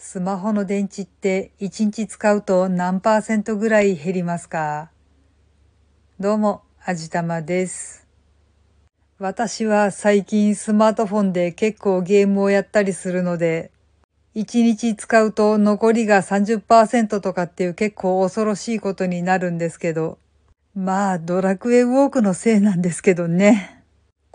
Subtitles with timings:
[0.00, 4.92] スマホの電池って1日使うと何パーセントぐらい減りますか？
[6.20, 8.06] どうも、あじたまです。
[9.18, 13.72] 私は最近スマートフォンで結構ゲームをやったりするので、
[14.36, 20.18] 1日使うと残りが30%とかっていう結構恐ろしいことになるんですけど、
[20.76, 23.77] まあドラクエウォークのせいなんですけどね。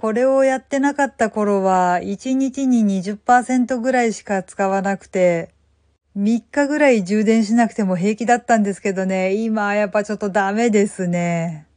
[0.04, 5.54] これをやってなかった頃は、1日に20%ぐらいしか使わなくて、
[6.18, 11.68] 3日ぐらい充電しなくても平気だったんですけどね、今やっぱちょっとダメですね。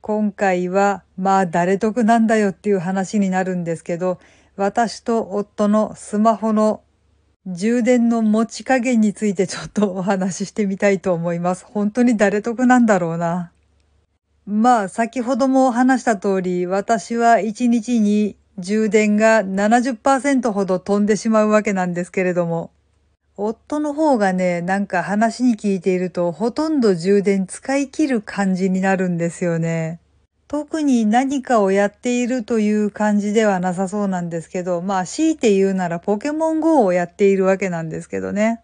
[0.00, 4.20] 今回は、まあ誰得なんだよっていう話になるんですけど、
[4.56, 6.80] 私と夫のスマホの
[7.46, 11.66] 充電の持ち加減についてちょっとお話ししてみたいと思います。
[11.66, 13.52] 本当に誰得なんだろうな。
[14.46, 22.70] まあ、先ほども話した通り、私は1日に充電が70%ほど飛んでしまうわけなんですけれども、
[23.36, 29.98] 夫の方がね、なんか話に聞いていると、ほとんど充電使い切る感じになるんですよね。
[30.48, 38.60] 特に何かをやっているという感じではなさそうなんですけど、まあ強いて言うならポケモン GO をやっているわけなんですけどね。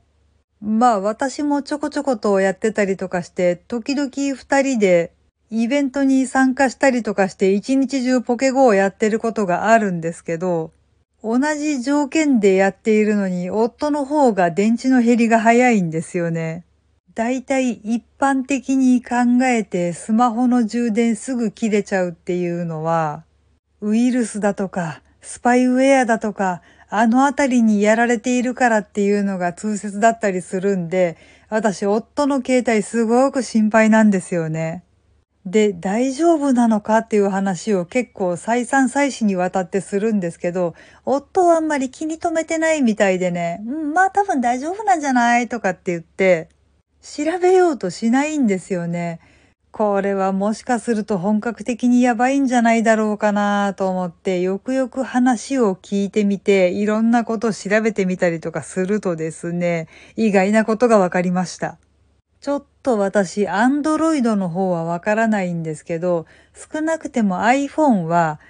[0.61, 5.13] まあ私もちょこちょことやってたりとかして、時々二人で
[5.55, 10.73] イベントに参加したりとかして一日中ポケゴをやってることがあるんですけど、
[11.23, 16.65] 同じ条件でやっているのに夫の方が電池の減りが早いんですよね。
[17.15, 23.25] だいたい一般的に考えてスマホの充電すぐ切れちゃうっていうのは、
[23.83, 31.19] ウイルスだとか、スパイウェアだとか、あのあたりにやられているからっていうのが通説だったりするんで、
[31.51, 34.83] 私夫の携帯すごく心配なんですよね。
[35.45, 46.49] で、大丈夫なのかっていう話を結構再三再四にわたってするんですけど、夫はあんまり気に留めてないみたいでね、うん、まあ多分大丈夫なんじゃないとかって言って、
[47.01, 49.19] 調べようとしないんですよね。
[49.73, 61.79] これはもしかすると本格的にやばいんじゃないだろうかなと思って、よくよく話を聞いてみて、いろんなことを調べてみたりとかするとですね、意外なことがわかりました。
[62.43, 68.41] ちょっと私、アンドロイドの方はわからないんですけど、少なくても iPhone は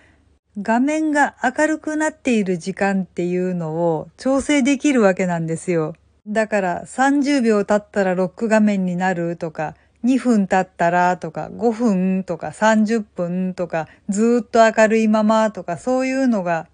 [0.61, 5.95] 画面が明るくなっている時間っていうのを調整できるわけなんですよ。
[6.27, 16.69] だから30秒経ったらロック画面になるとか、2分経ったらとか、5分とか30分とか、ずっと明るいままとか、そういうのが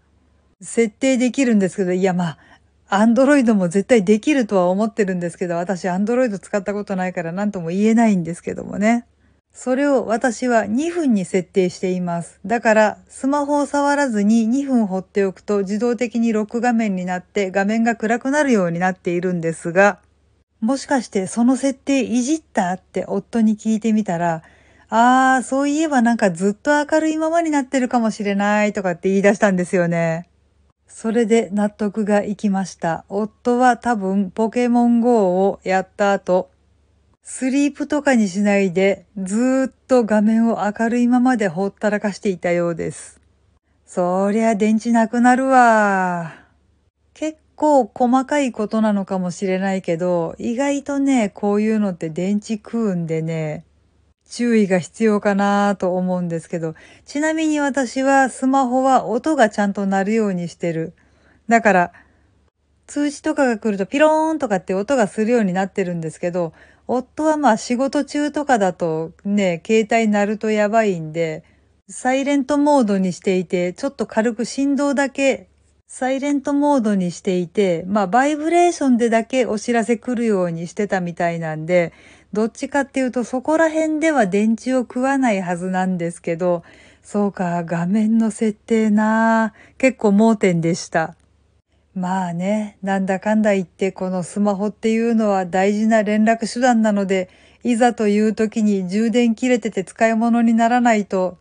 [0.61, 2.39] 設定できるんですけど、いやまあ、
[2.91, 9.07] アンドロイドも絶対できるとは思ってるんですけど、私アンドロイド使ったことないから何とも言えないんですけどもね。
[9.53, 12.41] それを私は2分に設定しています。
[12.47, 19.99] だから、スマホを触らずに2分放っておくと自動的にロック画面になって画面が暗くなるようになっているんですが、
[20.61, 24.43] もしかしてその設定いじったって夫に聞いてみたら、
[24.89, 30.29] あー、そういえばなんかずっと明るいままになってるかもしれないとかって言い出したんですよね。
[30.89, 33.05] それで納得がいきました。
[33.09, 36.51] 夫は多分ポケモン GO をやった後、
[37.23, 43.21] スリープとかにしないでずーっと画面を明るいままでほったらかしていたようです。
[43.87, 46.35] そりゃ電池なくなるわ。
[47.13, 53.65] 結構細かいことなのかもしれないけど、意外とね、こういうのって電池食うんでね、
[54.29, 56.75] 注意が必要かなと思うんですけど、
[57.07, 60.93] ちなみに私はスマホは音がちゃんと鳴るようにしてる。
[61.49, 61.93] だから、
[62.87, 66.53] 通知とかが来るとピローンとかって音がするようになってるんですけど、
[66.87, 71.43] 夫はまあ仕事中とかだとね、携帯鳴るとやばいんで、
[71.89, 75.49] サイレントモードにしていて、ちょっと軽く振動だけ
[75.91, 81.95] サイレントモードにしていて、まあバイブレーションでだけお知らせ来るようにしてたみたいなんで、
[82.33, 86.63] どっちかっていうとそこら辺では電池を食わないはずなんですけど、
[87.03, 91.15] そうか、画面の設定な結構盲点でした。
[91.95, 97.31] まあね、なんだかんだ言ってこのスマホっていうのは大事な連絡手段なので、
[97.65, 101.39] いざという時に充電切れてて使い物にならないと、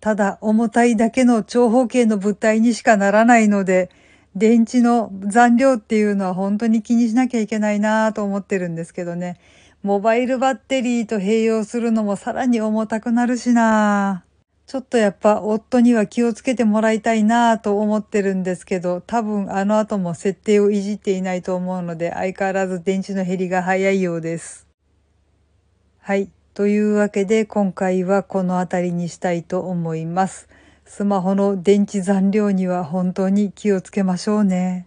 [0.00, 3.90] ただ重たいだけの長方形の物体にしかならないので、
[4.34, 9.38] 電池の残量っていうのは本当に気にしなきゃいけないなと思ってるんですけどね。
[9.82, 14.24] モバイルバッテリーと併用するのもさらに重たくなるしな
[14.70, 24.68] ちょっとやっぱ夫には気をつけてもらいたいなと思ってるんですけど、多分あの後も設定をいじっていないと思うので、相変わらず電池の減りが早いようです。
[25.98, 26.30] はい。
[26.54, 30.48] というわけで今回はこの辺りにしたいと思います。
[30.84, 34.86] スマホの電池残量には本当に気をつけましょうね。